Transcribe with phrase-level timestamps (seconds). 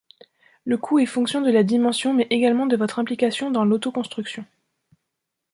[0.65, 4.43] Le coût est fonction de la dimension mais également de votre implication dans l’autoconstruction.